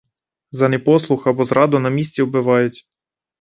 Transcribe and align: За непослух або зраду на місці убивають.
За 0.61 0.69
непослух 0.69 1.27
або 1.27 1.43
зраду 1.43 1.79
на 1.79 1.89
місці 1.89 2.21
убивають. 2.21 2.87